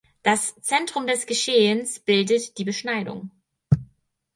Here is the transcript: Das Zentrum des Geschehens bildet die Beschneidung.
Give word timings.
Das 0.23 0.55
Zentrum 0.61 1.05
des 1.05 1.27
Geschehens 1.27 1.99
bildet 1.99 2.57
die 2.57 2.63
Beschneidung. 2.63 3.29